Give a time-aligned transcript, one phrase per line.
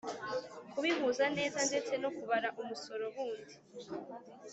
[0.71, 3.53] Kubihuza neza ndetse no kubara umusoro bundi